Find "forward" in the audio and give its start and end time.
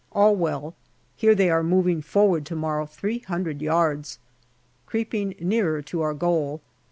2.01-2.43